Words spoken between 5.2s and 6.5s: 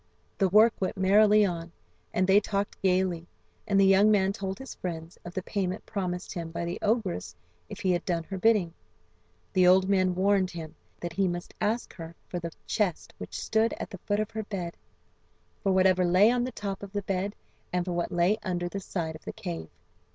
of the payment promised him